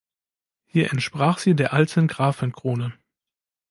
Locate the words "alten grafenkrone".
1.73-2.95